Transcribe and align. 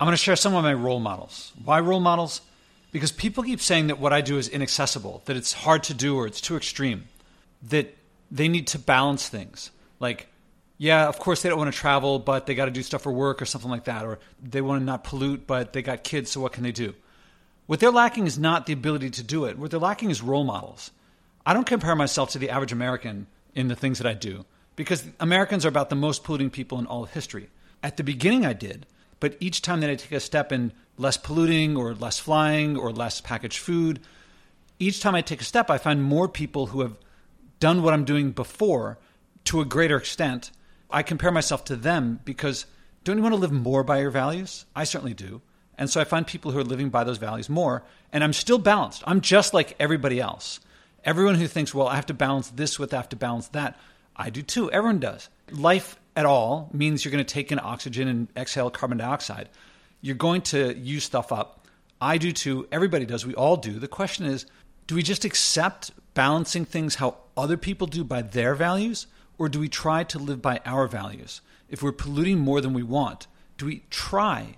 I'm 0.00 0.06
going 0.06 0.12
to 0.12 0.22
share 0.22 0.36
some 0.36 0.54
of 0.54 0.62
my 0.62 0.74
role 0.74 1.00
models. 1.00 1.52
Why 1.64 1.80
role 1.80 2.00
models? 2.00 2.40
Because 2.92 3.12
people 3.12 3.42
keep 3.42 3.60
saying 3.60 3.88
that 3.88 3.98
what 3.98 4.12
I 4.12 4.20
do 4.20 4.38
is 4.38 4.48
inaccessible, 4.48 5.22
that 5.26 5.36
it's 5.36 5.52
hard 5.52 5.82
to 5.84 5.94
do 5.94 6.16
or 6.16 6.26
it's 6.26 6.40
too 6.40 6.56
extreme, 6.56 7.04
that 7.64 7.94
they 8.30 8.48
need 8.48 8.68
to 8.68 8.78
balance 8.78 9.28
things. 9.28 9.70
Like, 10.00 10.28
yeah, 10.78 11.08
of 11.08 11.18
course 11.18 11.42
they 11.42 11.48
don't 11.48 11.58
want 11.58 11.72
to 11.72 11.78
travel, 11.78 12.18
but 12.20 12.46
they 12.46 12.54
got 12.54 12.66
to 12.66 12.70
do 12.70 12.82
stuff 12.82 13.02
for 13.02 13.12
work 13.12 13.42
or 13.42 13.44
something 13.44 13.70
like 13.70 13.84
that. 13.84 14.04
Or 14.04 14.20
they 14.42 14.60
want 14.60 14.80
to 14.80 14.84
not 14.84 15.02
pollute, 15.04 15.46
but 15.46 15.72
they 15.72 15.82
got 15.82 16.04
kids, 16.04 16.30
so 16.30 16.40
what 16.40 16.52
can 16.52 16.62
they 16.62 16.72
do? 16.72 16.94
What 17.66 17.80
they're 17.80 17.90
lacking 17.90 18.26
is 18.26 18.38
not 18.38 18.66
the 18.66 18.72
ability 18.72 19.10
to 19.10 19.22
do 19.22 19.44
it. 19.44 19.58
What 19.58 19.70
they're 19.70 19.80
lacking 19.80 20.10
is 20.10 20.22
role 20.22 20.44
models. 20.44 20.92
I 21.44 21.52
don't 21.52 21.66
compare 21.66 21.96
myself 21.96 22.30
to 22.30 22.38
the 22.38 22.50
average 22.50 22.72
American 22.72 23.26
in 23.54 23.68
the 23.68 23.76
things 23.76 23.98
that 23.98 24.06
I 24.06 24.14
do 24.14 24.46
because 24.76 25.04
Americans 25.18 25.66
are 25.66 25.68
about 25.68 25.90
the 25.90 25.96
most 25.96 26.22
polluting 26.22 26.50
people 26.50 26.78
in 26.78 26.86
all 26.86 27.02
of 27.02 27.10
history. 27.10 27.48
At 27.82 27.96
the 27.96 28.04
beginning, 28.04 28.46
I 28.46 28.52
did, 28.52 28.86
but 29.20 29.36
each 29.40 29.62
time 29.62 29.80
that 29.80 29.90
I 29.90 29.94
take 29.94 30.12
a 30.12 30.20
step 30.20 30.52
in 30.52 30.72
less 30.96 31.16
polluting 31.16 31.76
or 31.76 31.94
less 31.94 32.18
flying 32.18 32.76
or 32.76 32.92
less 32.92 33.20
packaged 33.20 33.58
food, 33.58 34.00
each 34.78 35.00
time 35.00 35.14
I 35.14 35.22
take 35.22 35.40
a 35.40 35.44
step, 35.44 35.70
I 35.70 35.78
find 35.78 36.02
more 36.02 36.28
people 36.28 36.66
who 36.66 36.80
have 36.82 36.96
done 37.60 37.82
what 37.82 37.94
I'm 37.94 38.04
doing 38.04 38.30
before 38.30 38.98
to 39.44 39.60
a 39.60 39.64
greater 39.64 39.96
extent. 39.96 40.50
I 40.90 41.02
compare 41.02 41.32
myself 41.32 41.64
to 41.66 41.76
them 41.76 42.20
because 42.24 42.66
don't 43.04 43.16
you 43.16 43.22
want 43.22 43.34
to 43.34 43.40
live 43.40 43.52
more 43.52 43.82
by 43.82 44.00
your 44.00 44.10
values? 44.10 44.66
I 44.74 44.84
certainly 44.84 45.14
do. 45.14 45.40
And 45.76 45.88
so 45.88 46.00
I 46.00 46.04
find 46.04 46.26
people 46.26 46.50
who 46.50 46.58
are 46.58 46.64
living 46.64 46.90
by 46.90 47.04
those 47.04 47.18
values 47.18 47.48
more, 47.48 47.84
and 48.12 48.24
I'm 48.24 48.32
still 48.32 48.58
balanced. 48.58 49.04
I'm 49.06 49.20
just 49.20 49.54
like 49.54 49.76
everybody 49.78 50.20
else. 50.20 50.60
Everyone 51.04 51.36
who 51.36 51.46
thinks, 51.46 51.72
well, 51.72 51.86
I 51.86 51.94
have 51.94 52.06
to 52.06 52.14
balance 52.14 52.50
this 52.50 52.78
with, 52.78 52.92
I 52.92 52.96
have 52.96 53.08
to 53.10 53.16
balance 53.16 53.48
that, 53.48 53.78
I 54.16 54.30
do 54.30 54.42
too. 54.42 54.70
Everyone 54.72 54.98
does. 54.98 55.28
Life 55.50 55.98
at 56.18 56.26
all 56.26 56.68
means 56.72 57.04
you're 57.04 57.12
going 57.12 57.24
to 57.24 57.34
take 57.34 57.52
in 57.52 57.60
oxygen 57.60 58.08
and 58.08 58.26
exhale 58.36 58.70
carbon 58.70 58.98
dioxide. 58.98 59.48
You're 60.00 60.16
going 60.16 60.42
to 60.42 60.76
use 60.76 61.04
stuff 61.04 61.30
up. 61.30 61.64
I 62.00 62.18
do 62.18 62.32
too. 62.32 62.66
Everybody 62.72 63.06
does. 63.06 63.24
We 63.24 63.36
all 63.36 63.56
do. 63.56 63.78
The 63.78 63.86
question 63.86 64.26
is 64.26 64.44
do 64.88 64.96
we 64.96 65.04
just 65.04 65.24
accept 65.24 65.92
balancing 66.14 66.64
things 66.64 66.96
how 66.96 67.18
other 67.36 67.56
people 67.56 67.86
do 67.86 68.02
by 68.02 68.22
their 68.22 68.56
values, 68.56 69.06
or 69.38 69.48
do 69.48 69.60
we 69.60 69.68
try 69.68 70.02
to 70.02 70.18
live 70.18 70.42
by 70.42 70.60
our 70.66 70.88
values? 70.88 71.40
If 71.68 71.84
we're 71.84 71.92
polluting 71.92 72.40
more 72.40 72.60
than 72.60 72.72
we 72.72 72.82
want, 72.82 73.28
do 73.56 73.66
we 73.66 73.84
try 73.88 74.56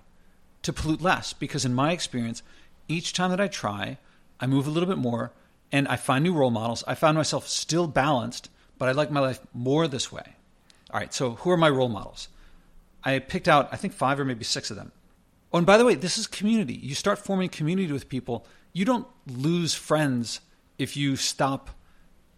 to 0.63 0.73
pollute 0.73 1.03
less? 1.03 1.35
Because 1.35 1.67
in 1.67 1.75
my 1.75 1.93
experience, 1.93 2.43
each 2.89 3.13
time 3.13 3.31
that 3.33 3.41
I 3.41 3.49
try, 3.49 3.99
I 4.41 4.47
move 4.47 4.67
a 4.67 4.71
little 4.71 4.89
bit 4.89 4.97
more 4.97 5.33
and 5.71 5.87
I 5.89 5.97
find 5.97 6.25
new 6.25 6.33
role 6.33 6.51
models. 6.51 6.85
I 6.87 6.95
found 6.95 7.19
myself 7.19 7.47
still 7.47 7.87
balanced, 7.87 8.49
but 8.79 8.89
I 8.89 8.93
like 8.93 9.11
my 9.11 9.21
life 9.21 9.41
more 9.53 9.87
this 9.87 10.11
way. 10.11 10.37
All 10.93 10.99
right, 10.99 11.13
so 11.15 11.33
who 11.33 11.51
are 11.51 11.57
my 11.57 11.71
role 11.71 11.89
models? 11.89 12.29
I 13.05 13.19
picked 13.19 13.49
out, 13.49 13.69
I 13.73 13.77
think, 13.77 13.93
five 13.93 14.19
or 14.19 14.25
maybe 14.25 14.45
six 14.45 14.71
of 14.71 14.77
them. 14.77 14.93
Oh, 15.53 15.59
and 15.59 15.67
by 15.67 15.79
the 15.79 15.85
way, 15.85 15.95
this 15.95 16.19
is 16.19 16.27
community. 16.27 16.75
You 16.75 16.95
start 16.95 17.19
forming 17.19 17.49
community 17.49 17.93
with 17.93 18.09
people. 18.09 18.47
You 18.73 18.85
don't 18.85 19.07
lose 19.27 19.75
friends 19.75 20.41
if 20.79 20.97
you 20.97 21.17
stop 21.17 21.71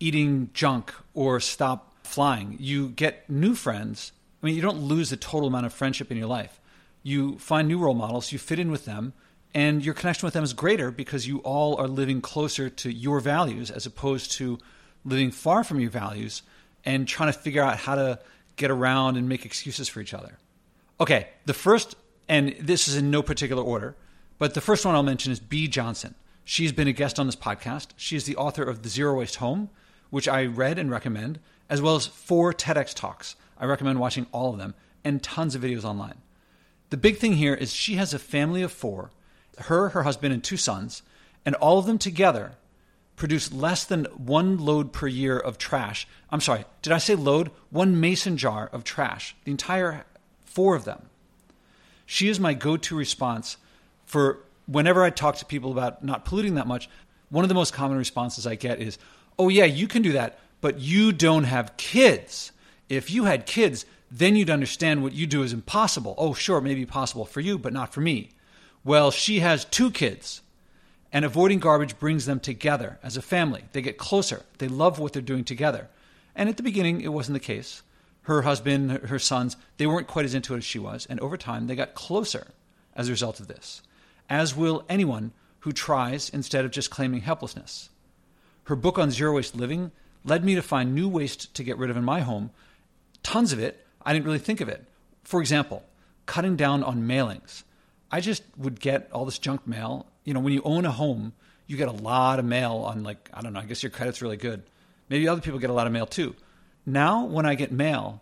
eating 0.01 0.51
junk 0.55 0.93
or 1.15 1.41
stop 1.41 2.07
flying. 2.07 2.57
You 2.59 2.89
get 2.89 3.29
new 3.29 3.55
friends. 3.55 4.13
I 4.43 4.47
mean, 4.47 4.55
you 4.55 4.63
don't 4.63 4.79
lose 4.79 5.11
the 5.11 5.17
total 5.17 5.49
amount 5.49 5.67
of 5.67 5.73
friendship 5.73 6.11
in 6.11 6.17
your 6.17 6.27
life. 6.27 6.61
You 7.03 7.39
find 7.39 7.69
new 7.69 7.79
role 7.79 7.95
models, 7.95 8.33
you 8.33 8.39
fit 8.39 8.59
in 8.59 8.71
with 8.71 8.85
them, 8.85 9.13
and 9.55 9.85
your 9.85 9.95
connection 9.95 10.27
with 10.27 10.35
them 10.35 10.45
is 10.45 10.53
greater 10.53 10.91
because 10.91 11.27
you 11.27 11.39
all 11.39 11.77
are 11.77 11.89
living 11.89 12.21
closer 12.21 12.71
to 12.71 12.91
your 12.91 13.21
values 13.21 13.71
as 13.71 13.87
opposed 13.87 14.33
to 14.33 14.59
living 15.05 15.31
far 15.31 15.65
from 15.65 15.81
your 15.81 15.91
values 15.91 16.43
and 16.85 17.07
trying 17.07 17.33
to 17.33 17.39
figure 17.39 17.63
out 17.63 17.79
how 17.79 17.95
to 17.95 18.19
get 18.63 18.71
around 18.71 19.17
and 19.17 19.29
make 19.29 19.45
excuses 19.45 19.89
for 19.89 20.01
each 20.01 20.15
other. 20.15 20.39
Okay, 21.01 21.29
the 21.45 21.53
first, 21.53 21.97
and 22.29 22.55
this 22.61 22.89
is 22.89 22.97
in 22.97 23.11
no 23.11 23.23
particular 23.23 23.63
order, 23.63 23.97
but 24.39 24.55
the 24.55 24.61
first 24.61 24.87
one 24.87 24.95
I'll 24.95 25.03
mention 25.03 25.33
is 25.33 25.41
Bea 25.41 25.69
Johnson. 25.69 26.15
She's 26.45 26.73
been 26.73 26.89
a 26.89 26.93
guest 26.93 27.19
on 27.19 27.27
this 27.27 27.37
podcast. 27.37 27.89
She 27.97 28.17
is 28.17 28.25
the 28.25 28.37
author 28.37 28.63
of 28.63 28.83
The 28.83 28.89
Zero 28.89 29.19
Waste 29.19 29.37
Home, 29.37 29.69
which 30.11 30.29
I 30.29 30.47
read 30.47 30.79
and 30.79 30.91
recommend, 30.91 31.41
as 31.69 31.83
well 31.83 31.97
as 31.97 32.07
four 32.07 32.53
TEDx 32.53 32.95
talks. 32.95 33.35
I 33.59 33.67
recommend 33.67 33.99
watching 33.99 34.27
all 34.33 34.53
of 34.53 34.59
them 34.59 34.75
and 35.05 35.23
tons 35.23 35.55
of 35.55 35.63
videos 35.63 35.85
online. 35.85 36.19
The 36.91 36.97
big 36.97 37.17
thing 37.17 37.35
here 37.35 37.55
is 37.55 37.73
she 37.73 37.97
has 37.97 38.15
a 38.15 38.19
family 38.19 38.63
of 38.63 38.73
four 38.73 39.11
her, 39.59 39.91
her 39.91 40.05
husband, 40.05 40.33
and 40.33 40.43
two 40.43 40.57
sons, 40.57 41.03
and 41.45 41.55
all 41.57 41.79
of 41.79 41.87
them 41.87 41.99
together 41.99 42.53
produce 43.23 43.53
less 43.53 43.85
than 43.85 44.05
one 44.17 44.59
load 44.59 44.93
per 44.93 45.07
year 45.07 45.39
of 45.39 45.57
trash. 45.57 46.09
I'm 46.31 46.41
sorry, 46.41 46.65
did 46.83 46.93
I 46.93 46.99
say 46.99 47.15
load? 47.15 47.53
One 47.71 48.01
mason 48.01 48.37
jar 48.37 48.69
of 48.73 48.83
trash. 48.83 49.37
The 49.45 49.53
entire 49.53 50.05
four 50.45 50.75
of 50.75 50.85
them. 50.85 51.03
She 52.05 52.29
is 52.29 52.41
my 52.41 52.53
go 52.53 52.77
to 52.77 52.97
response 52.97 53.59
for 54.05 54.41
whenever 54.67 55.05
I 55.05 55.11
talk 55.11 55.37
to 55.37 55.45
people 55.45 55.71
about 55.71 56.03
not 56.03 56.25
polluting 56.25 56.57
that 56.57 56.67
much. 56.67 56.89
One 57.31 57.45
of 57.45 57.49
the 57.49 57.55
most 57.55 57.73
common 57.73 57.97
responses 57.97 58.45
I 58.45 58.57
get 58.57 58.81
is, 58.81 58.99
oh, 59.39 59.49
yeah, 59.49 59.67
you 59.67 59.87
can 59.87 60.03
do 60.03 60.15
that, 60.15 60.41
but 60.61 60.81
you 60.81 61.13
don't 61.13 61.45
have 61.45 61.77
kids. 61.77 62.51
If 62.89 63.09
you 63.09 63.27
had 63.27 63.47
kids, 63.47 63.87
then 64.11 64.35
you'd 64.35 64.51
understand 64.51 65.05
what 65.05 65.13
you 65.13 65.29
do 65.29 65.45
is 65.45 65.53
impossible. 65.53 66.17
Oh, 66.19 66.35
sure, 66.35 66.59
it 66.59 66.63
may 66.63 66.75
be 66.75 66.87
possible 66.87 67.25
for 67.25 67.39
you, 67.39 67.57
but 67.57 67.73
not 67.73 67.95
for 67.95 68.01
me. 68.01 68.31
Well, 68.83 69.13
she 69.13 69.39
has 69.39 69.65
two 69.65 69.93
kids, 69.93 70.43
and 71.13 71.25
avoiding 71.25 71.59
garbage 71.59 71.99
brings 71.99 72.27
them 72.27 72.41
together 72.41 72.99
as 73.03 73.17
a 73.17 73.23
family. 73.23 73.65
They 73.73 73.83
get 73.83 73.99
closer, 73.99 74.43
they 74.59 74.69
love 74.69 74.99
what 74.99 75.13
they're 75.13 75.23
doing 75.23 75.45
together. 75.45 75.89
And 76.35 76.49
at 76.49 76.57
the 76.57 76.63
beginning, 76.63 77.01
it 77.01 77.13
wasn't 77.13 77.35
the 77.35 77.41
case. 77.41 77.83
Her 78.23 78.43
husband, 78.43 78.91
her 78.91 79.19
sons, 79.19 79.57
they 79.77 79.87
weren't 79.87 80.07
quite 80.07 80.25
as 80.25 80.35
into 80.35 80.55
it 80.55 80.59
as 80.59 80.65
she 80.65 80.79
was, 80.79 81.07
and 81.11 81.19
over 81.21 81.37
time, 81.37 81.67
they 81.67 81.75
got 81.75 81.95
closer 81.95 82.49
as 82.95 83.09
a 83.09 83.13
result 83.13 83.41
of 83.41 83.49
this, 83.49 83.83
as 84.31 84.57
will 84.57 84.85
anyone 84.89 85.33
who 85.61 85.73
tries 85.73 86.29
instead 86.29 86.65
of 86.65 86.71
just 86.71 86.91
claiming 86.91 87.21
helplessness. 87.21 87.91
Her 88.65 88.77
book 88.77 88.99
on 88.99 89.11
zero 89.11 89.35
waste 89.35 89.57
living 89.57 89.91
led 90.25 90.45
me 90.45 90.55
to 90.55 90.63
find 90.63 90.95
new 90.95 91.09
waste 91.09 91.53
to 91.55 91.65
get 91.65 91.79
rid 91.79 91.91
of 91.91 91.97
in 91.97 92.05
my 92.05 92.21
home. 92.21 92.51
Tons 93.23 93.53
of 93.53 93.59
it, 93.59 93.85
I 94.03 94.13
didn't 94.13 94.27
really 94.27 94.39
think 94.39 94.61
of 94.61 94.69
it. 94.69 94.85
For 95.25 95.41
example, 95.41 95.85
cutting 96.27 96.57
down 96.57 96.83
on 96.83 97.03
mailings. 97.03 97.65
I 98.11 98.21
just 98.21 98.45
would 98.57 98.81
get 98.81 99.09
all 99.13 99.25
this 99.25 99.39
junk 99.39 99.67
mail. 99.67 100.07
You 100.25 100.35
know, 100.35 100.41
when 100.41 100.53
you 100.53 100.63
own 100.65 100.85
a 100.85 100.91
home, 100.93 101.33
you 101.67 101.77
get 101.77 101.89
a 101.89 101.93
lot 101.93 102.39
of 102.39 102.45
mail 102.45 102.85
on 102.87 103.03
like 103.03 103.31
I 103.33 103.41
don't 103.41 103.53
know. 103.53 103.61
I 103.61 103.65
guess 103.65 103.83
your 103.83 103.91
credit's 103.91 104.23
really 104.23 104.37
good. 104.37 104.63
Maybe 105.09 105.29
other 105.29 105.41
people 105.41 105.59
get 105.59 105.71
a 105.71 105.75
lot 105.75 105.87
of 105.87 105.93
mail 105.93 106.07
too. 106.07 106.35
Now, 106.85 107.25
when 107.25 107.47
I 107.47 107.55
get 107.55 107.71
mail, 107.71 108.21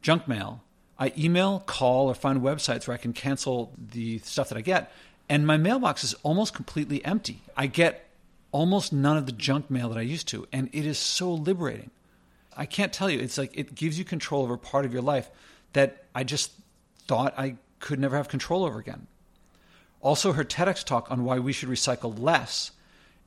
junk 0.00 0.26
mail, 0.26 0.62
I 0.98 1.12
email, 1.18 1.60
call, 1.60 2.08
or 2.08 2.14
find 2.14 2.40
websites 2.40 2.86
where 2.86 2.94
I 2.94 2.98
can 2.98 3.12
cancel 3.12 3.72
the 3.76 4.18
stuff 4.18 4.48
that 4.48 4.58
I 4.58 4.62
get, 4.62 4.92
and 5.28 5.46
my 5.46 5.56
mailbox 5.56 6.04
is 6.04 6.14
almost 6.22 6.54
completely 6.54 7.04
empty. 7.04 7.42
I 7.56 7.66
get 7.66 8.08
almost 8.50 8.92
none 8.92 9.16
of 9.16 9.26
the 9.26 9.32
junk 9.32 9.70
mail 9.70 9.88
that 9.88 9.98
I 9.98 10.02
used 10.02 10.28
to, 10.28 10.46
and 10.52 10.68
it 10.72 10.86
is 10.86 10.98
so 10.98 11.32
liberating. 11.32 11.90
I 12.56 12.66
can't 12.66 12.92
tell 12.92 13.10
you. 13.10 13.18
It's 13.18 13.38
like 13.38 13.56
it 13.56 13.74
gives 13.74 13.98
you 13.98 14.04
control 14.04 14.42
over 14.42 14.56
part 14.56 14.84
of 14.84 14.92
your 14.92 15.02
life 15.02 15.30
that 15.72 16.04
I 16.14 16.24
just 16.24 16.52
thought 17.06 17.34
I 17.38 17.56
could 17.80 17.98
never 17.98 18.16
have 18.16 18.28
control 18.28 18.64
over 18.64 18.78
again. 18.78 19.06
Also, 20.02 20.32
her 20.32 20.44
TEDx 20.44 20.84
talk 20.84 21.10
on 21.10 21.24
why 21.24 21.38
we 21.38 21.52
should 21.52 21.68
recycle 21.68 22.18
less 22.18 22.72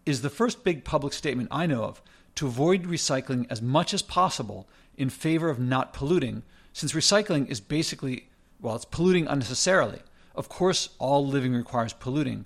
is 0.06 0.22
the 0.22 0.30
first 0.30 0.64
big 0.64 0.84
public 0.84 1.14
statement 1.14 1.48
I 1.50 1.66
know 1.66 1.84
of 1.84 2.02
to 2.36 2.48
avoid 2.48 2.84
recycling 2.84 3.48
as 3.50 3.62
much 3.62 3.94
as 3.94 4.02
possible 4.02 4.68
in 4.98 5.10
favor 5.10 5.50
of 5.50 5.58
not 5.58 5.94
polluting, 5.94 6.44
since 6.74 6.92
recycling 6.92 7.50
is 7.50 7.62
basically, 7.62 8.28
well, 8.62 8.76
it's 8.76 8.86
polluting 8.86 9.26
unnecessarily. 9.28 10.00
Of 10.36 10.50
course, 10.50 10.90
all 11.00 11.26
living 11.26 11.54
requires 11.54 11.94
polluting, 11.94 12.46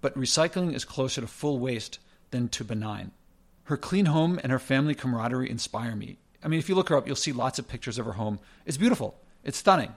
but 0.00 0.18
recycling 0.18 0.74
is 0.74 0.86
closer 0.86 1.20
to 1.20 1.26
full 1.26 1.58
waste 1.58 1.98
than 2.30 2.48
to 2.48 2.64
benign. 2.64 3.12
Her 3.64 3.76
clean 3.76 4.06
home 4.06 4.40
and 4.42 4.50
her 4.50 4.58
family 4.58 4.94
camaraderie 4.94 5.50
inspire 5.50 5.94
me. 5.94 6.16
I 6.42 6.48
mean, 6.48 6.60
if 6.60 6.68
you 6.68 6.74
look 6.74 6.88
her 6.88 6.96
up, 6.96 7.06
you'll 7.06 7.16
see 7.16 7.32
lots 7.32 7.58
of 7.58 7.68
pictures 7.68 7.98
of 7.98 8.06
her 8.06 8.12
home. 8.12 8.38
It's 8.64 8.78
beautiful, 8.78 9.18
it's 9.44 9.58
stunning, 9.58 9.92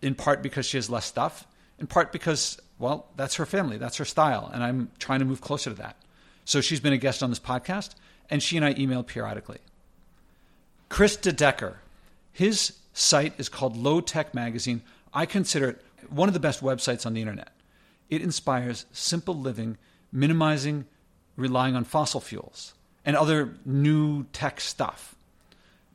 in 0.00 0.14
part 0.14 0.42
because 0.42 0.66
she 0.66 0.76
has 0.76 0.88
less 0.88 1.06
stuff, 1.06 1.46
in 1.78 1.88
part 1.88 2.12
because 2.12 2.60
well, 2.80 3.06
that's 3.16 3.36
her 3.36 3.46
family, 3.46 3.76
that's 3.76 3.98
her 3.98 4.04
style, 4.04 4.50
and 4.52 4.64
I'm 4.64 4.90
trying 4.98 5.20
to 5.20 5.24
move 5.24 5.40
closer 5.40 5.70
to 5.70 5.76
that. 5.76 5.96
So 6.44 6.60
she's 6.60 6.80
been 6.80 6.92
a 6.92 6.98
guest 6.98 7.22
on 7.22 7.30
this 7.30 7.38
podcast, 7.38 7.94
and 8.28 8.42
she 8.42 8.56
and 8.56 8.66
I 8.66 8.74
email 8.76 9.04
periodically. 9.04 9.58
Kris 10.88 11.16
De 11.16 11.30
Decker, 11.30 11.78
his 12.32 12.72
site 12.92 13.34
is 13.38 13.48
called 13.48 13.76
Low 13.76 14.00
Tech 14.00 14.34
Magazine. 14.34 14.82
I 15.14 15.26
consider 15.26 15.68
it 15.68 15.82
one 16.08 16.28
of 16.28 16.34
the 16.34 16.40
best 16.40 16.62
websites 16.62 17.06
on 17.06 17.12
the 17.14 17.20
internet. 17.20 17.52
It 18.08 18.22
inspires 18.22 18.86
simple 18.92 19.34
living, 19.36 19.78
minimizing 20.10 20.86
relying 21.36 21.74
on 21.74 21.84
fossil 21.84 22.20
fuels 22.20 22.74
and 23.04 23.16
other 23.16 23.54
new 23.64 24.24
tech 24.32 24.60
stuff. 24.60 25.14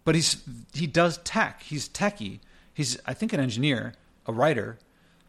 But 0.04 0.16
he's 0.16 0.44
he 0.74 0.88
does 0.88 1.18
tech. 1.20 1.64
He's 1.64 1.90
techie. 1.90 2.40
He's 2.74 2.98
I 3.06 3.14
think 3.14 3.34
an 3.34 3.40
engineer, 3.40 3.94
a 4.26 4.34
writer, 4.34 4.78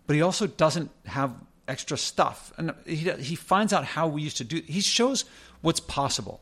but 0.06 0.16
he 0.16 0.22
also 0.22 0.46
doesn't 0.46 0.90
have 1.06 1.34
extra 1.68 1.96
stuff. 1.96 2.52
And 2.56 2.72
he, 2.84 3.10
he 3.12 3.34
finds 3.34 3.72
out 3.72 3.84
how 3.84 4.06
we 4.06 4.22
used 4.22 4.36
to 4.38 4.44
do. 4.44 4.62
He 4.66 4.80
shows 4.80 5.24
what's 5.60 5.80
possible, 5.80 6.40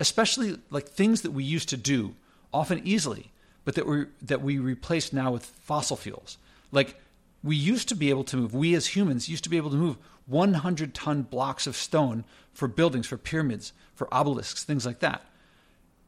especially 0.00 0.58
like 0.70 0.88
things 0.88 1.22
that 1.22 1.30
we 1.30 1.44
used 1.44 1.68
to 1.70 1.76
do 1.76 2.14
often 2.52 2.80
easily, 2.84 3.32
but 3.64 3.74
that 3.74 3.86
we 3.86 4.06
that 4.22 4.42
we 4.42 4.58
replace 4.58 5.12
now 5.12 5.32
with 5.32 5.44
fossil 5.44 5.96
fuels. 5.96 6.38
Like 6.72 7.00
we 7.42 7.56
used 7.56 7.88
to 7.88 7.94
be 7.94 8.10
able 8.10 8.24
to 8.24 8.36
move, 8.36 8.54
we 8.54 8.74
as 8.74 8.88
humans 8.88 9.28
used 9.28 9.44
to 9.44 9.50
be 9.50 9.56
able 9.56 9.70
to 9.70 9.76
move 9.76 9.96
100 10.26 10.94
ton 10.94 11.22
blocks 11.22 11.66
of 11.66 11.76
stone 11.76 12.24
for 12.52 12.68
buildings, 12.68 13.06
for 13.06 13.16
pyramids, 13.16 13.72
for 13.94 14.12
obelisks, 14.12 14.64
things 14.64 14.84
like 14.84 14.98
that, 15.00 15.22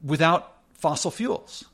without 0.02 0.58
fossil 0.72 1.10
fuels. 1.10 1.64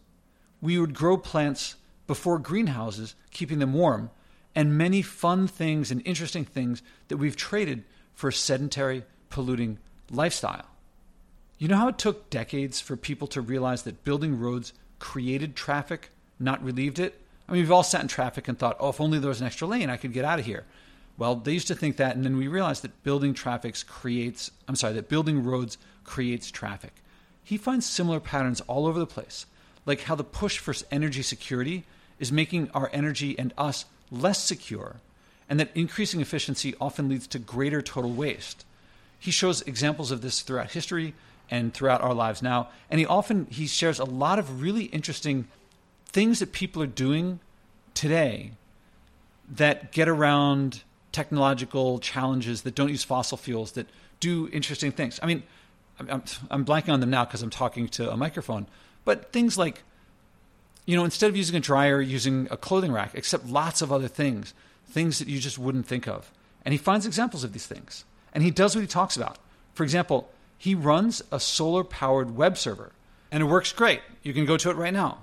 We 0.61 0.79
would 0.79 0.95
grow 0.95 1.17
plants 1.17 1.77
before 2.07 2.39
greenhouses, 2.39 3.15
keeping 3.31 3.59
them 3.59 3.73
warm, 3.73 4.11
and 4.55 4.79
many 4.79 5.03
fun 5.03 5.47
things 5.47 5.91
and 5.91 6.01
interesting 6.05 6.45
things 6.45 6.83
that 7.09 7.17
we've 7.17 7.37
traded 7.37 7.85
for 8.15 8.29
a 8.29 8.33
sedentary, 8.33 9.05
polluting 9.31 9.79
lifestyle. 10.11 10.67
You 11.59 11.69
know 11.69 11.77
how 11.77 11.89
it 11.89 11.99
took 11.99 12.31
decades 12.31 12.81
for 12.81 12.97
people 12.97 13.27
to 13.29 13.41
realize 13.41 13.83
that 13.83 14.05
building 14.05 14.39
roads 14.39 14.73
created 14.99 15.57
traffic, 15.57 16.11
not 16.39 16.63
relieved 16.63 16.99
it? 16.99 17.21
I 17.49 17.53
mean, 17.53 17.63
we've 17.63 17.73
all 17.73 17.83
sat 17.83 18.03
in 18.03 18.09
traffic 18.09 18.49
and 18.49 18.59
thought, 18.59 18.77
oh, 18.81 18.91
if 18.91 19.01
only 19.01 19.19
there 19.19 19.29
was 19.29 19.41
an 19.41 19.47
extra 19.47 19.67
lane, 19.67 19.91
I 19.91 19.97
could 19.97 20.13
get 20.13 20.25
out 20.25 20.39
of 20.39 20.47
here. 20.47 20.65
Well, 21.17 21.37
they 21.37 21.53
used 21.53 21.69
to 21.69 21.75
think 21.75 21.97
that, 21.97 22.17
and 22.17 22.25
then 22.25 22.37
we 22.37 22.49
realized 22.49 22.83
that 22.83 23.03
building 23.05 23.35
traffic 23.35 23.77
creates, 23.87 24.51
I'm 24.67 24.77
sorry, 24.77 24.95
that 24.95 25.09
building 25.09 25.45
roads 25.45 25.79
creates 26.03 26.51
traffic. 26.51 26.93
He 27.43 27.57
finds 27.57 27.87
similar 27.87 28.19
patterns 28.19 28.61
all 28.63 28.87
over 28.87 28.99
the 28.99 29.07
place, 29.07 29.47
like 29.87 30.03
how 30.03 30.15
the 30.15 30.25
push 30.25 30.59
for 30.59 30.75
energy 30.91 31.23
security 31.23 31.85
is 32.19 32.33
making 32.33 32.71
our 32.73 32.91
energy 32.93 33.39
and 33.39 33.53
us 33.59 33.85
less 34.11 34.43
secure, 34.43 34.97
and 35.49 35.59
that 35.61 35.71
increasing 35.75 36.21
efficiency 36.21 36.75
often 36.81 37.09
leads 37.09 37.27
to 37.29 37.39
greater 37.39 37.83
total 37.83 38.13
waste. 38.13 38.65
He 39.19 39.31
shows 39.31 39.63
examples 39.63 40.11
of 40.11 40.21
this 40.21 40.43
throughout 40.43 40.73
history 40.73 41.15
and 41.51 41.73
throughout 41.73 42.01
our 42.01 42.15
lives 42.15 42.43
now, 42.43 42.69
and 42.91 43.01
he 43.01 43.07
often 43.07 43.47
he 43.51 43.67
shares 43.67 43.99
a 43.99 44.05
lot 44.05 44.39
of 44.39 44.63
really 44.63 44.85
interesting 44.85 45.47
things 46.07 46.39
that 46.39 46.53
people 46.53 46.83
are 46.83 46.87
doing 46.87 47.41
today 47.95 48.53
that 49.51 49.93
get 49.93 50.09
around 50.09 50.83
technological 51.13 51.99
challenges 51.99 52.63
that 52.63 52.75
don't 52.75 52.89
use 52.89 53.05
fossil 53.05 53.37
fuels 53.37 53.73
that 53.73 53.87
do 54.21 54.49
interesting 54.53 54.91
things. 54.91 55.21
I 55.23 55.27
mean, 55.27 55.43
I'm, 55.99 56.23
I'm 56.51 56.65
blanking 56.65 56.93
on 56.93 57.01
them 57.01 57.11
now 57.11 57.25
because 57.25 57.43
I'm 57.43 57.51
talking 57.51 57.89
to 57.91 58.11
a 58.11 58.17
microphone, 58.17 58.67
but 59.05 59.33
things 59.33 59.57
like 59.57 59.83
you 60.87 60.97
know, 60.97 61.05
instead 61.05 61.31
of 61.31 61.37
using 61.37 61.57
a 61.57 61.61
dryer, 61.61 62.01
using 62.01 62.47
a 62.51 62.57
clothing 62.57 62.93
rack, 62.93 63.13
except 63.15 63.47
lots 63.47 63.81
of 63.81 63.93
other 63.93 64.09
things, 64.09 64.53
things 64.87 65.19
that 65.19 65.29
you 65.29 65.39
just 65.41 65.59
wouldn't 65.59 65.87
think 65.87 66.07
of. 66.07 66.31
And 66.65 66.73
he 66.73 66.79
finds 66.79 67.07
examples 67.07 67.45
of 67.45 67.53
these 67.53 67.67
things. 67.67 68.05
And 68.33 68.43
he 68.43 68.51
does 68.51 68.75
what 68.75 68.83
he 68.83 68.87
talks 68.87 69.17
about. 69.17 69.39
For 69.73 69.83
example, 69.83 70.31
he 70.59 70.75
runs 70.75 71.23
a 71.31 71.41
solar 71.41 71.85
powered 71.85 72.37
web 72.37 72.57
server, 72.57 72.93
and 73.31 73.43
it 73.43 73.47
works 73.47 73.73
great. 73.73 74.01
You 74.23 74.33
can 74.33 74.47
go 74.47 74.57
to 74.57 74.71
it 74.71 74.77
right 74.77 74.93
now. 74.93 75.19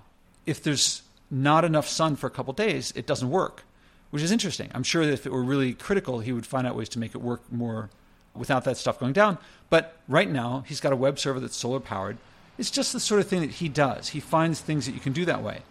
If 0.45 0.61
there's 0.61 1.03
not 1.29 1.63
enough 1.63 1.87
sun 1.87 2.15
for 2.15 2.27
a 2.27 2.31
couple 2.31 2.53
days, 2.53 2.91
it 2.95 3.07
doesn't 3.07 3.29
work, 3.29 3.63
which 4.09 4.23
is 4.23 4.31
interesting. 4.31 4.69
I'm 4.73 4.83
sure 4.83 5.05
that 5.05 5.13
if 5.13 5.25
it 5.25 5.31
were 5.31 5.43
really 5.43 5.73
critical, 5.73 6.19
he 6.19 6.31
would 6.31 6.45
find 6.45 6.67
out 6.67 6.75
ways 6.75 6.89
to 6.89 6.99
make 6.99 7.15
it 7.15 7.19
work 7.19 7.41
more 7.51 7.89
without 8.35 8.63
that 8.65 8.77
stuff 8.77 8.99
going 8.99 9.13
down. 9.13 9.37
But 9.69 9.97
right 10.07 10.29
now, 10.29 10.63
he's 10.67 10.79
got 10.79 10.93
a 10.93 10.97
web 10.97 11.19
server 11.19 11.39
that's 11.39 11.55
solar 11.55 11.79
powered 11.79 12.17
it's 12.57 12.71
just 12.71 12.93
the 12.93 12.99
sort 12.99 13.21
of 13.21 13.27
thing 13.27 13.41
that 13.41 13.51
he 13.51 13.69
does. 13.69 14.09
He 14.09 14.19
finds 14.19 14.59
things 14.59 14.85
that 14.85 14.93
you 14.93 14.99
can 14.99 15.13
do 15.13 15.25
that 15.25 15.43
way. 15.43 15.61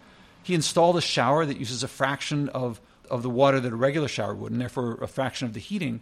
He 0.43 0.53
installed 0.53 0.97
a 0.97 1.01
shower 1.01 1.45
that 1.45 1.57
uses 1.57 1.83
a 1.83 1.87
fraction 1.87 2.49
of, 2.49 2.81
of 3.09 3.23
the 3.23 3.29
water 3.29 3.59
that 3.59 3.71
a 3.71 3.75
regular 3.75 4.07
shower 4.07 4.33
would, 4.33 4.51
and 4.51 4.59
therefore 4.59 4.97
a 5.01 5.07
fraction 5.07 5.47
of 5.47 5.53
the 5.53 5.59
heating. 5.59 6.01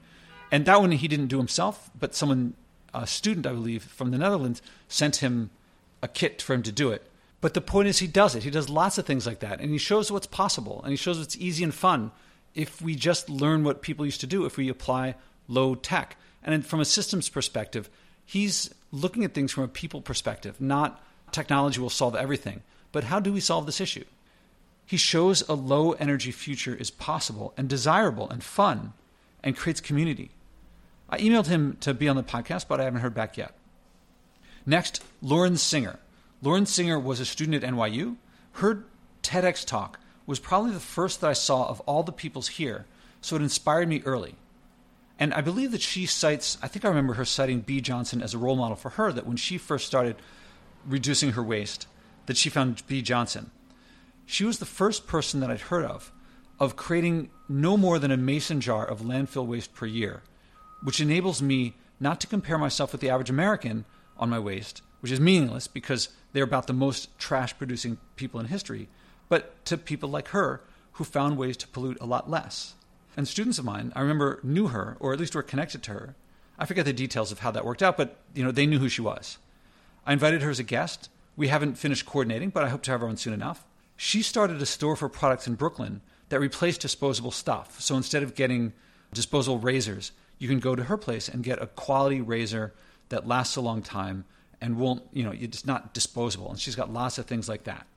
And 0.51 0.65
that 0.65 0.79
one 0.79 0.91
he 0.91 1.07
didn't 1.07 1.27
do 1.27 1.37
himself, 1.37 1.89
but 1.97 2.15
someone, 2.15 2.53
a 2.93 3.05
student, 3.05 3.45
I 3.45 3.51
believe, 3.51 3.83
from 3.83 4.11
the 4.11 4.17
Netherlands, 4.17 4.61
sent 4.87 5.17
him 5.17 5.49
a 6.01 6.07
kit 6.07 6.41
for 6.41 6.53
him 6.53 6.63
to 6.63 6.71
do 6.71 6.91
it. 6.91 7.05
But 7.41 7.53
the 7.53 7.61
point 7.61 7.87
is, 7.87 7.99
he 7.99 8.07
does 8.07 8.35
it. 8.35 8.43
He 8.43 8.49
does 8.49 8.69
lots 8.69 8.97
of 8.97 9.05
things 9.05 9.25
like 9.25 9.39
that, 9.39 9.59
and 9.59 9.71
he 9.71 9.77
shows 9.77 10.11
what's 10.11 10.27
possible, 10.27 10.81
and 10.83 10.91
he 10.91 10.97
shows 10.97 11.19
what's 11.19 11.37
easy 11.37 11.63
and 11.63 11.73
fun 11.73 12.11
if 12.55 12.81
we 12.81 12.95
just 12.95 13.29
learn 13.29 13.63
what 13.63 13.81
people 13.81 14.05
used 14.05 14.21
to 14.21 14.27
do, 14.27 14.45
if 14.45 14.57
we 14.57 14.69
apply 14.69 15.15
low 15.47 15.75
tech. 15.75 16.17
And 16.43 16.65
from 16.65 16.79
a 16.79 16.85
systems 16.85 17.29
perspective, 17.29 17.89
he's 18.29 18.71
looking 18.91 19.23
at 19.23 19.33
things 19.33 19.51
from 19.51 19.63
a 19.63 19.67
people 19.67 20.01
perspective, 20.01 20.61
not 20.61 21.03
technology 21.31 21.81
will 21.81 21.89
solve 21.89 22.15
everything, 22.15 22.61
but 22.91 23.05
how 23.05 23.19
do 23.19 23.33
we 23.33 23.39
solve 23.39 23.65
this 23.65 23.81
issue? 23.81 24.05
He 24.85 24.97
shows 24.97 25.41
a 25.49 25.55
low 25.55 25.93
energy 25.93 26.29
future 26.29 26.75
is 26.75 26.91
possible 26.91 27.55
and 27.57 27.67
desirable 27.67 28.29
and 28.29 28.43
fun 28.43 28.93
and 29.43 29.57
creates 29.57 29.81
community. 29.81 30.29
I 31.09 31.17
emailed 31.17 31.47
him 31.47 31.77
to 31.81 31.91
be 31.95 32.07
on 32.07 32.17
the 32.17 32.23
podcast, 32.23 32.67
but 32.67 32.79
I 32.79 32.83
haven't 32.83 33.01
heard 33.01 33.15
back 33.15 33.35
yet. 33.35 33.55
Next, 34.63 35.03
Lauren 35.23 35.57
Singer. 35.57 35.97
Lauren 36.43 36.67
Singer 36.67 36.99
was 36.99 37.19
a 37.19 37.25
student 37.25 37.63
at 37.63 37.73
NYU. 37.73 38.17
Her 38.53 38.85
TEDx 39.23 39.65
talk 39.65 39.99
was 40.27 40.37
probably 40.39 40.71
the 40.71 40.79
first 40.79 41.21
that 41.21 41.31
I 41.31 41.33
saw 41.33 41.67
of 41.67 41.79
all 41.81 42.03
the 42.03 42.11
people's 42.11 42.47
here, 42.47 42.85
so 43.21 43.37
it 43.37 43.41
inspired 43.41 43.89
me 43.89 44.03
early. 44.05 44.35
And 45.19 45.33
I 45.33 45.41
believe 45.41 45.71
that 45.73 45.81
she 45.81 46.05
cites, 46.05 46.57
I 46.61 46.69
think 46.69 46.85
I 46.85 46.87
remember 46.87 47.15
her 47.15 47.25
citing 47.25 47.59
Bea 47.59 47.81
Johnson 47.81 48.21
as 48.21 48.33
a 48.33 48.37
role 48.37 48.55
model 48.55 48.77
for 48.77 48.91
her, 48.91 49.11
that 49.11 49.27
when 49.27 49.35
she 49.35 49.57
first 49.57 49.85
started 49.85 50.15
reducing 50.87 51.33
her 51.33 51.43
waste, 51.43 51.87
that 52.27 52.37
she 52.37 52.49
found 52.49 52.87
Bea 52.87 53.01
Johnson. 53.01 53.51
She 54.25 54.45
was 54.45 54.59
the 54.59 54.65
first 54.65 55.07
person 55.07 55.41
that 55.41 55.51
I'd 55.51 55.61
heard 55.61 55.83
of, 55.83 56.13
of 56.57 56.77
creating 56.77 57.31
no 57.49 57.75
more 57.75 57.99
than 57.99 58.11
a 58.11 58.17
mason 58.17 58.61
jar 58.61 58.85
of 58.85 59.01
landfill 59.01 59.45
waste 59.45 59.73
per 59.73 59.85
year, 59.85 60.23
which 60.81 61.01
enables 61.01 61.41
me 61.41 61.75
not 61.99 62.21
to 62.21 62.27
compare 62.27 62.57
myself 62.57 62.93
with 62.93 63.01
the 63.01 63.09
average 63.09 63.29
American 63.29 63.83
on 64.17 64.29
my 64.29 64.39
waste, 64.39 64.81
which 65.01 65.11
is 65.11 65.19
meaningless 65.19 65.67
because 65.67 66.09
they're 66.31 66.43
about 66.43 66.67
the 66.67 66.73
most 66.73 67.17
trash 67.19 67.57
producing 67.57 67.97
people 68.15 68.39
in 68.39 68.45
history, 68.45 68.87
but 69.27 69.65
to 69.65 69.77
people 69.77 70.09
like 70.09 70.29
her 70.29 70.61
who 70.93 71.03
found 71.03 71.37
ways 71.37 71.57
to 71.57 71.67
pollute 71.67 71.97
a 71.99 72.05
lot 72.05 72.29
less. 72.29 72.75
And 73.17 73.27
students 73.27 73.59
of 73.59 73.65
mine, 73.65 73.91
I 73.95 74.01
remember, 74.01 74.39
knew 74.43 74.67
her, 74.67 74.97
or 74.99 75.13
at 75.13 75.19
least 75.19 75.35
were 75.35 75.43
connected 75.43 75.83
to 75.83 75.91
her. 75.91 76.15
I 76.57 76.65
forget 76.65 76.85
the 76.85 76.93
details 76.93 77.31
of 77.31 77.39
how 77.39 77.51
that 77.51 77.65
worked 77.65 77.83
out, 77.83 77.97
but 77.97 78.17
you 78.33 78.43
know, 78.43 78.51
they 78.51 78.65
knew 78.65 78.79
who 78.79 78.89
she 78.89 79.01
was. 79.01 79.37
I 80.05 80.13
invited 80.13 80.41
her 80.41 80.49
as 80.49 80.59
a 80.59 80.63
guest. 80.63 81.09
We 81.35 81.47
haven't 81.47 81.77
finished 81.77 82.05
coordinating, 82.05 82.49
but 82.49 82.63
I 82.63 82.69
hope 82.69 82.83
to 82.83 82.91
have 82.91 83.01
her 83.01 83.07
on 83.07 83.17
soon 83.17 83.33
enough. 83.33 83.65
She 83.95 84.21
started 84.21 84.61
a 84.61 84.65
store 84.65 84.95
for 84.95 85.09
products 85.09 85.47
in 85.47 85.55
Brooklyn 85.55 86.01
that 86.29 86.39
replaced 86.39 86.81
disposable 86.81 87.31
stuff. 87.31 87.81
So 87.81 87.95
instead 87.95 88.23
of 88.23 88.35
getting 88.35 88.73
disposable 89.13 89.59
razors, 89.59 90.11
you 90.37 90.47
can 90.47 90.59
go 90.59 90.75
to 90.75 90.85
her 90.85 90.97
place 90.97 91.27
and 91.27 91.43
get 91.43 91.61
a 91.61 91.67
quality 91.67 92.21
razor 92.21 92.73
that 93.09 93.27
lasts 93.27 93.55
a 93.55 93.61
long 93.61 93.81
time 93.81 94.25
and 94.61 94.77
won't, 94.77 95.03
you 95.13 95.23
know, 95.23 95.33
it's 95.33 95.65
not 95.65 95.93
disposable. 95.93 96.49
And 96.49 96.59
she's 96.59 96.75
got 96.75 96.91
lots 96.91 97.17
of 97.17 97.25
things 97.25 97.49
like 97.49 97.63
that. 97.63 97.87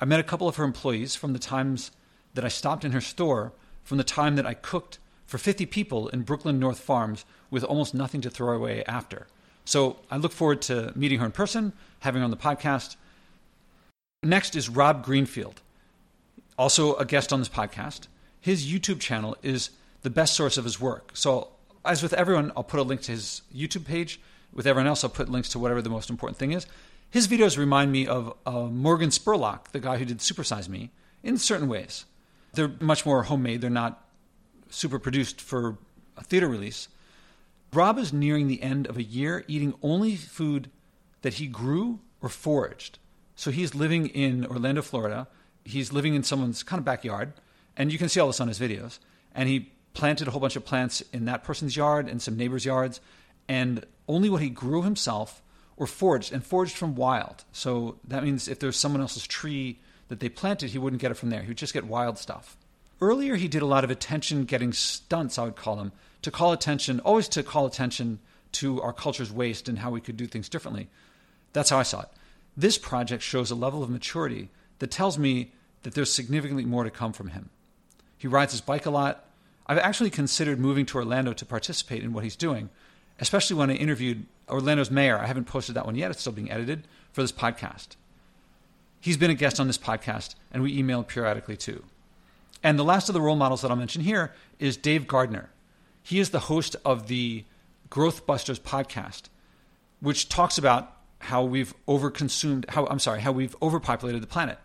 I 0.00 0.04
met 0.04 0.20
a 0.20 0.24
couple 0.24 0.48
of 0.48 0.56
her 0.56 0.64
employees 0.64 1.16
from 1.16 1.32
the 1.32 1.38
times 1.38 1.90
that 2.34 2.44
I 2.44 2.48
stopped 2.48 2.84
in 2.84 2.92
her 2.92 3.00
store 3.00 3.52
from 3.88 3.96
the 3.96 4.04
time 4.04 4.36
that 4.36 4.44
I 4.44 4.52
cooked 4.52 4.98
for 5.24 5.38
50 5.38 5.64
people 5.64 6.08
in 6.08 6.20
Brooklyn 6.20 6.58
North 6.58 6.78
Farms 6.78 7.24
with 7.50 7.64
almost 7.64 7.94
nothing 7.94 8.20
to 8.20 8.28
throw 8.28 8.54
away 8.54 8.84
after. 8.84 9.26
So 9.64 9.96
I 10.10 10.18
look 10.18 10.32
forward 10.32 10.60
to 10.62 10.92
meeting 10.94 11.20
her 11.20 11.24
in 11.24 11.32
person, 11.32 11.72
having 12.00 12.20
her 12.20 12.24
on 12.24 12.30
the 12.30 12.36
podcast. 12.36 12.96
Next 14.22 14.54
is 14.54 14.68
Rob 14.68 15.02
Greenfield, 15.02 15.62
also 16.58 16.96
a 16.96 17.06
guest 17.06 17.32
on 17.32 17.38
this 17.38 17.48
podcast. 17.48 18.08
His 18.38 18.70
YouTube 18.70 19.00
channel 19.00 19.38
is 19.42 19.70
the 20.02 20.10
best 20.10 20.34
source 20.34 20.58
of 20.58 20.64
his 20.64 20.78
work. 20.78 21.12
So, 21.14 21.48
as 21.82 22.02
with 22.02 22.12
everyone, 22.12 22.52
I'll 22.54 22.64
put 22.64 22.80
a 22.80 22.82
link 22.82 23.00
to 23.02 23.12
his 23.12 23.40
YouTube 23.56 23.86
page. 23.86 24.20
With 24.52 24.66
everyone 24.66 24.86
else, 24.86 25.02
I'll 25.02 25.08
put 25.08 25.30
links 25.30 25.48
to 25.50 25.58
whatever 25.58 25.80
the 25.80 25.88
most 25.88 26.10
important 26.10 26.38
thing 26.38 26.52
is. 26.52 26.66
His 27.08 27.26
videos 27.26 27.56
remind 27.56 27.90
me 27.90 28.06
of 28.06 28.34
uh, 28.44 28.64
Morgan 28.64 29.08
Spurlock, 29.08 29.68
the 29.68 29.80
guy 29.80 29.96
who 29.96 30.04
did 30.04 30.18
Supersize 30.18 30.68
Me, 30.68 30.90
in 31.22 31.38
certain 31.38 31.68
ways. 31.68 32.04
They're 32.52 32.72
much 32.80 33.04
more 33.06 33.24
homemade. 33.24 33.60
They're 33.60 33.70
not 33.70 34.04
super 34.70 34.98
produced 34.98 35.40
for 35.40 35.78
a 36.16 36.24
theater 36.24 36.48
release. 36.48 36.88
Rob 37.72 37.98
is 37.98 38.12
nearing 38.12 38.48
the 38.48 38.62
end 38.62 38.86
of 38.86 38.96
a 38.96 39.02
year 39.02 39.44
eating 39.46 39.74
only 39.82 40.16
food 40.16 40.70
that 41.22 41.34
he 41.34 41.46
grew 41.46 42.00
or 42.22 42.28
foraged. 42.28 42.98
So 43.36 43.50
he's 43.50 43.74
living 43.74 44.06
in 44.08 44.46
Orlando, 44.46 44.82
Florida. 44.82 45.28
He's 45.64 45.92
living 45.92 46.14
in 46.14 46.22
someone's 46.22 46.62
kind 46.62 46.78
of 46.78 46.84
backyard, 46.84 47.32
and 47.76 47.92
you 47.92 47.98
can 47.98 48.08
see 48.08 48.20
all 48.20 48.26
this 48.26 48.40
on 48.40 48.48
his 48.48 48.58
videos. 48.58 48.98
And 49.34 49.48
he 49.48 49.70
planted 49.94 50.28
a 50.28 50.30
whole 50.30 50.40
bunch 50.40 50.56
of 50.56 50.64
plants 50.64 51.02
in 51.12 51.26
that 51.26 51.44
person's 51.44 51.76
yard 51.76 52.08
and 52.08 52.22
some 52.22 52.36
neighbors' 52.36 52.64
yards, 52.64 53.00
and 53.48 53.84
only 54.08 54.30
what 54.30 54.42
he 54.42 54.50
grew 54.50 54.82
himself 54.82 55.42
or 55.76 55.86
foraged, 55.86 56.32
and 56.32 56.44
foraged 56.44 56.76
from 56.76 56.96
wild. 56.96 57.44
So 57.52 57.98
that 58.08 58.24
means 58.24 58.48
if 58.48 58.58
there's 58.58 58.76
someone 58.76 59.00
else's 59.00 59.26
tree 59.26 59.78
that 60.08 60.20
they 60.20 60.28
planted, 60.28 60.70
he 60.70 60.78
wouldn't 60.78 61.02
get 61.02 61.10
it 61.10 61.16
from 61.16 61.30
there. 61.30 61.42
He 61.42 61.48
would 61.48 61.56
just 61.58 61.74
get 61.74 61.86
wild 61.86 62.18
stuff. 62.18 62.56
Earlier, 63.00 63.36
he 63.36 63.48
did 63.48 63.62
a 63.62 63.66
lot 63.66 63.84
of 63.84 63.90
attention 63.90 64.44
getting 64.44 64.72
stunts, 64.72 65.38
I 65.38 65.44
would 65.44 65.56
call 65.56 65.76
them, 65.76 65.92
to 66.22 66.30
call 66.30 66.52
attention, 66.52 67.00
always 67.00 67.28
to 67.28 67.42
call 67.42 67.66
attention 67.66 68.18
to 68.52 68.82
our 68.82 68.92
culture's 68.92 69.30
waste 69.30 69.68
and 69.68 69.78
how 69.78 69.90
we 69.90 70.00
could 70.00 70.16
do 70.16 70.26
things 70.26 70.48
differently. 70.48 70.88
That's 71.52 71.70
how 71.70 71.78
I 71.78 71.84
saw 71.84 72.02
it. 72.02 72.08
This 72.56 72.78
project 72.78 73.22
shows 73.22 73.50
a 73.50 73.54
level 73.54 73.82
of 73.82 73.90
maturity 73.90 74.48
that 74.80 74.90
tells 74.90 75.18
me 75.18 75.52
that 75.82 75.94
there's 75.94 76.12
significantly 76.12 76.64
more 76.64 76.84
to 76.84 76.90
come 76.90 77.12
from 77.12 77.28
him. 77.28 77.50
He 78.16 78.26
rides 78.26 78.52
his 78.52 78.60
bike 78.60 78.86
a 78.86 78.90
lot. 78.90 79.24
I've 79.66 79.78
actually 79.78 80.10
considered 80.10 80.58
moving 80.58 80.86
to 80.86 80.98
Orlando 80.98 81.32
to 81.34 81.46
participate 81.46 82.02
in 82.02 82.12
what 82.12 82.24
he's 82.24 82.36
doing, 82.36 82.70
especially 83.20 83.56
when 83.56 83.70
I 83.70 83.74
interviewed 83.74 84.26
Orlando's 84.48 84.90
mayor. 84.90 85.18
I 85.18 85.26
haven't 85.26 85.44
posted 85.44 85.76
that 85.76 85.86
one 85.86 85.94
yet, 85.94 86.10
it's 86.10 86.20
still 86.20 86.32
being 86.32 86.50
edited 86.50 86.88
for 87.12 87.22
this 87.22 87.32
podcast. 87.32 87.96
He's 89.00 89.16
been 89.16 89.30
a 89.30 89.34
guest 89.34 89.60
on 89.60 89.66
this 89.66 89.78
podcast, 89.78 90.34
and 90.50 90.62
we 90.62 90.76
email 90.76 91.02
periodically 91.02 91.56
too. 91.56 91.84
And 92.62 92.78
the 92.78 92.84
last 92.84 93.08
of 93.08 93.12
the 93.12 93.20
role 93.20 93.36
models 93.36 93.62
that 93.62 93.70
I'll 93.70 93.76
mention 93.76 94.02
here 94.02 94.34
is 94.58 94.76
Dave 94.76 95.06
Gardner. 95.06 95.50
He 96.02 96.18
is 96.18 96.30
the 96.30 96.40
host 96.40 96.74
of 96.84 97.06
the 97.06 97.44
Growth 97.90 98.26
Busters 98.26 98.58
podcast, 98.58 99.24
which 100.00 100.28
talks 100.28 100.58
about 100.58 100.92
how 101.20 101.44
we've 101.44 101.74
overconsumed, 101.86 102.68
how 102.70 102.86
I'm 102.86 102.98
sorry, 102.98 103.20
how 103.20 103.32
we've 103.32 103.56
overpopulated 103.62 104.22
the 104.22 104.26
planet. 104.26 104.58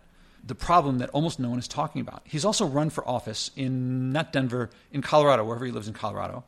The 0.46 0.54
problem 0.54 0.98
that 0.98 1.10
almost 1.10 1.38
no 1.38 1.48
one 1.48 1.58
is 1.58 1.68
talking 1.68 2.00
about. 2.00 2.22
He's 2.24 2.44
also 2.44 2.66
run 2.66 2.90
for 2.90 3.06
office 3.08 3.50
in 3.56 4.12
not 4.12 4.32
Denver, 4.32 4.70
in 4.92 5.00
Colorado, 5.00 5.44
wherever 5.44 5.64
he 5.64 5.72
lives 5.72 5.88
in 5.88 5.94
Colorado. 5.94 6.44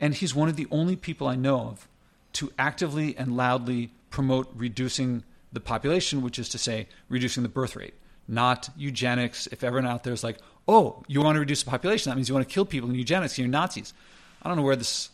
And 0.00 0.14
he's 0.14 0.34
one 0.34 0.48
of 0.48 0.56
the 0.56 0.68
only 0.70 0.94
people 0.94 1.26
I 1.26 1.34
know 1.34 1.60
of 1.60 1.88
to 2.34 2.52
actively 2.58 3.16
and 3.16 3.36
loudly 3.36 3.92
promote 4.10 4.48
reducing 4.54 5.24
the 5.52 5.60
population, 5.60 6.22
which 6.22 6.38
is 6.38 6.48
to 6.50 6.58
say, 6.58 6.88
reducing 7.08 7.42
the 7.42 7.48
birth 7.48 7.76
rate, 7.76 7.94
not 8.28 8.68
eugenics. 8.76 9.46
If 9.48 9.64
everyone 9.64 9.88
out 9.88 10.04
there 10.04 10.12
is 10.12 10.24
like, 10.24 10.38
oh, 10.68 11.04
you 11.06 11.22
want 11.22 11.36
to 11.36 11.40
reduce 11.40 11.62
the 11.62 11.70
population, 11.70 12.10
that 12.10 12.16
means 12.16 12.28
you 12.28 12.34
want 12.34 12.48
to 12.48 12.52
kill 12.52 12.64
people 12.64 12.88
in 12.88 12.94
eugenics, 12.94 13.38
you're 13.38 13.48
Nazis. 13.48 13.94
I 14.42 14.48
don't 14.48 14.56
know 14.56 14.64
where 14.64 14.76
this 14.76 15.10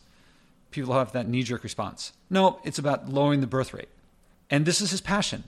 people 0.70 0.94
have 0.94 1.12
that 1.12 1.28
knee 1.28 1.42
jerk 1.42 1.62
response. 1.62 2.12
No, 2.30 2.60
it's 2.64 2.78
about 2.78 3.08
lowering 3.08 3.40
the 3.40 3.46
birth 3.46 3.74
rate. 3.74 3.88
And 4.50 4.64
this 4.64 4.80
is 4.80 4.90
his 4.90 5.00
passion. 5.00 5.44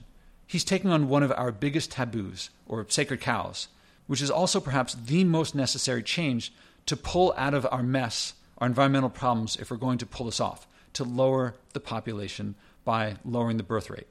He's 0.47 0.63
taking 0.63 0.91
on 0.91 1.09
one 1.09 1.23
of 1.23 1.31
our 1.31 1.51
biggest 1.51 1.91
taboos, 1.91 2.51
or 2.67 2.85
sacred 2.87 3.21
cows, 3.21 3.67
which 4.07 4.21
is 4.21 4.29
also 4.29 4.59
perhaps 4.59 4.93
the 4.93 5.23
most 5.23 5.55
necessary 5.55 6.03
change 6.03 6.53
to 6.85 6.95
pull 6.95 7.33
out 7.35 7.55
of 7.55 7.67
our 7.71 7.81
mess, 7.81 8.35
our 8.59 8.67
environmental 8.67 9.09
problems, 9.09 9.55
if 9.55 9.71
we're 9.71 9.77
going 9.77 9.97
to 9.97 10.05
pull 10.05 10.27
this 10.27 10.39
off, 10.39 10.67
to 10.93 11.03
lower 11.03 11.55
the 11.73 11.79
population 11.79 12.55
by 12.83 13.15
lowering 13.25 13.57
the 13.57 13.63
birth 13.63 13.89
rate. 13.89 14.07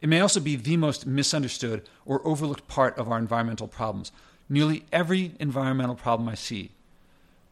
It 0.00 0.08
may 0.08 0.20
also 0.20 0.40
be 0.40 0.56
the 0.56 0.76
most 0.76 1.06
misunderstood 1.06 1.88
or 2.04 2.26
overlooked 2.26 2.68
part 2.68 2.98
of 2.98 3.10
our 3.10 3.18
environmental 3.18 3.68
problems. 3.68 4.12
Nearly 4.48 4.84
every 4.92 5.32
environmental 5.40 5.96
problem 5.96 6.28
I 6.28 6.34
see, 6.34 6.70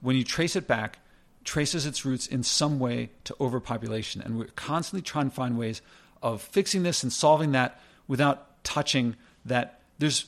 when 0.01 0.17
you 0.17 0.25
trace 0.25 0.55
it 0.55 0.67
back, 0.67 0.99
traces 1.45 1.87
its 1.87 2.05
roots 2.05 2.27
in 2.27 2.43
some 2.43 2.79
way 2.79 3.11
to 3.25 3.37
overpopulation. 3.41 4.23
And 4.23 4.39
we're 4.39 4.47
constantly 4.57 5.03
trying 5.03 5.31
to 5.31 5.35
find 5.35 5.59
ways 5.59 5.83
of 6.23 6.43
fixing 6.43 6.83
this 6.83 7.03
and 7.03 7.13
solving 7.13 7.53
that 7.53 7.81
without 8.07 8.63
touching 8.65 9.17
that 9.45 9.81
there's 9.99 10.27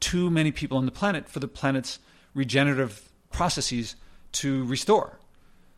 too 0.00 0.30
many 0.30 0.52
people 0.52 0.78
on 0.78 0.86
the 0.86 0.92
planet 0.92 1.28
for 1.28 1.40
the 1.40 1.48
planet's 1.48 1.98
regenerative 2.34 3.10
processes 3.32 3.96
to 4.32 4.64
restore. 4.64 5.18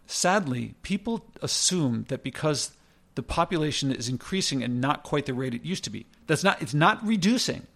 Sadly, 0.06 0.74
people 0.82 1.24
assume 1.40 2.04
that 2.08 2.22
because 2.22 2.72
the 3.14 3.23
population 3.23 3.92
is 3.92 4.09
increasing 4.09 4.62
and 4.62 4.81
not 4.81 5.02
quite 5.02 5.26
the 5.26 5.35
rate 5.35 5.54
it 5.54 5.64
used 5.64 5.85
to 5.85 5.90
be, 5.90 6.07
that's 6.26 6.45
not 6.45 6.61
it's 6.62 6.75
not 6.75 7.04
reducing. 7.04 7.66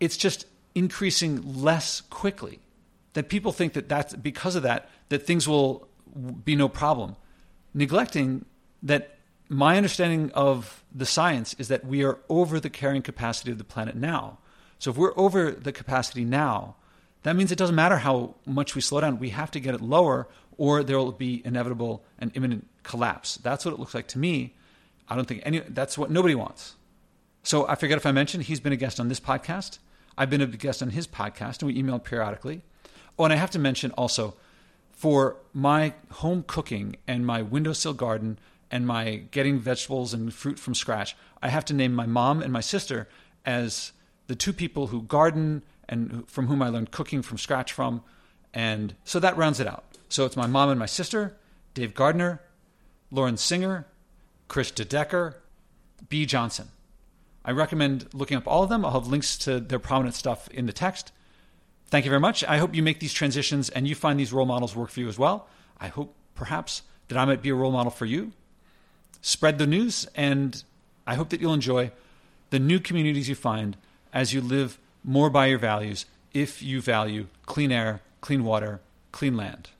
It's 0.00 0.16
just 0.16 0.46
increasing 0.74 1.62
less 1.62 2.00
quickly. 2.00 2.60
That 3.14 3.28
people 3.28 3.52
think 3.52 3.74
that 3.74 3.88
that's 3.88 4.14
because 4.14 4.56
of 4.56 4.62
that 4.62 4.88
that 5.10 5.26
things 5.26 5.46
will 5.46 5.88
be 6.44 6.56
no 6.56 6.68
problem. 6.68 7.16
Neglecting 7.74 8.44
that 8.82 9.18
my 9.48 9.76
understanding 9.76 10.30
of 10.32 10.82
the 10.94 11.06
science 11.06 11.54
is 11.58 11.68
that 11.68 11.84
we 11.84 12.04
are 12.04 12.18
over 12.28 12.58
the 12.58 12.70
carrying 12.70 13.02
capacity 13.02 13.52
of 13.52 13.58
the 13.58 13.64
planet 13.64 13.94
now. 13.94 14.38
So 14.78 14.90
if 14.90 14.96
we're 14.96 15.16
over 15.16 15.50
the 15.50 15.72
capacity 15.72 16.24
now, 16.24 16.76
that 17.22 17.36
means 17.36 17.52
it 17.52 17.58
doesn't 17.58 17.76
matter 17.76 17.98
how 17.98 18.34
much 18.46 18.74
we 18.74 18.80
slow 18.80 19.00
down. 19.00 19.18
We 19.18 19.30
have 19.30 19.50
to 19.52 19.60
get 19.60 19.74
it 19.74 19.80
lower, 19.80 20.26
or 20.56 20.82
there 20.82 20.98
will 20.98 21.12
be 21.12 21.42
inevitable 21.44 22.04
and 22.18 22.30
imminent 22.34 22.66
collapse. 22.82 23.36
That's 23.36 23.64
what 23.64 23.74
it 23.74 23.80
looks 23.80 23.94
like 23.94 24.08
to 24.08 24.18
me. 24.18 24.54
I 25.08 25.16
don't 25.16 25.26
think 25.26 25.42
any. 25.44 25.60
That's 25.60 25.98
what 25.98 26.10
nobody 26.10 26.34
wants. 26.34 26.76
So 27.42 27.66
I 27.68 27.74
forget 27.74 27.96
if 27.96 28.06
I 28.06 28.12
mentioned 28.12 28.44
he's 28.44 28.60
been 28.60 28.72
a 28.72 28.76
guest 28.76 29.00
on 29.00 29.08
this 29.08 29.20
podcast. 29.20 29.78
I've 30.16 30.30
been 30.30 30.40
a 30.40 30.46
guest 30.46 30.82
on 30.82 30.90
his 30.90 31.06
podcast, 31.06 31.62
and 31.62 31.72
we 31.72 31.78
email 31.78 31.98
periodically. 31.98 32.62
Oh, 33.18 33.24
and 33.24 33.32
I 33.32 33.36
have 33.36 33.50
to 33.52 33.58
mention 33.58 33.90
also 33.92 34.34
for 34.92 35.36
my 35.52 35.94
home 36.10 36.44
cooking 36.46 36.96
and 37.08 37.26
my 37.26 37.42
windowsill 37.42 37.94
garden 37.94 38.38
and 38.70 38.86
my 38.86 39.16
getting 39.30 39.58
vegetables 39.58 40.14
and 40.14 40.32
fruit 40.32 40.58
from 40.58 40.74
scratch, 40.74 41.16
I 41.42 41.48
have 41.48 41.64
to 41.66 41.74
name 41.74 41.92
my 41.92 42.06
mom 42.06 42.40
and 42.40 42.52
my 42.52 42.60
sister 42.60 43.08
as 43.44 43.92
the 44.28 44.36
two 44.36 44.52
people 44.52 44.86
who 44.86 45.02
garden 45.02 45.62
and 45.88 46.28
from 46.28 46.46
whom 46.46 46.62
I 46.62 46.68
learned 46.68 46.90
cooking 46.90 47.20
from 47.22 47.36
scratch 47.36 47.72
from. 47.72 48.02
And 48.54 48.94
so 49.04 49.18
that 49.18 49.36
rounds 49.36 49.60
it 49.60 49.66
out. 49.66 49.84
So 50.12 50.26
it's 50.26 50.36
my 50.36 50.46
mom 50.46 50.68
and 50.68 50.78
my 50.78 50.84
sister, 50.84 51.38
Dave 51.72 51.94
Gardner, 51.94 52.42
Lauren 53.10 53.38
Singer, 53.38 53.86
Chris 54.46 54.70
DeDecker, 54.70 55.36
Bea 56.10 56.26
Johnson. 56.26 56.68
I 57.46 57.52
recommend 57.52 58.12
looking 58.12 58.36
up 58.36 58.46
all 58.46 58.62
of 58.62 58.68
them. 58.68 58.84
I'll 58.84 58.92
have 58.92 59.06
links 59.06 59.38
to 59.38 59.58
their 59.58 59.78
prominent 59.78 60.14
stuff 60.14 60.48
in 60.50 60.66
the 60.66 60.72
text. 60.74 61.12
Thank 61.86 62.04
you 62.04 62.10
very 62.10 62.20
much. 62.20 62.44
I 62.44 62.58
hope 62.58 62.74
you 62.74 62.82
make 62.82 63.00
these 63.00 63.14
transitions 63.14 63.70
and 63.70 63.88
you 63.88 63.94
find 63.94 64.20
these 64.20 64.34
role 64.34 64.44
models 64.44 64.76
work 64.76 64.90
for 64.90 65.00
you 65.00 65.08
as 65.08 65.18
well. 65.18 65.48
I 65.80 65.88
hope 65.88 66.14
perhaps 66.34 66.82
that 67.08 67.16
I 67.16 67.24
might 67.24 67.40
be 67.40 67.48
a 67.48 67.54
role 67.54 67.72
model 67.72 67.90
for 67.90 68.04
you. 68.04 68.32
Spread 69.22 69.56
the 69.56 69.66
news, 69.66 70.06
and 70.14 70.62
I 71.06 71.14
hope 71.14 71.30
that 71.30 71.40
you'll 71.40 71.54
enjoy 71.54 71.90
the 72.50 72.58
new 72.58 72.80
communities 72.80 73.30
you 73.30 73.34
find 73.34 73.78
as 74.12 74.34
you 74.34 74.42
live 74.42 74.78
more 75.02 75.30
by 75.30 75.46
your 75.46 75.58
values 75.58 76.04
if 76.34 76.62
you 76.62 76.82
value 76.82 77.28
clean 77.46 77.72
air, 77.72 78.02
clean 78.20 78.44
water, 78.44 78.80
clean 79.10 79.38
land. 79.38 79.70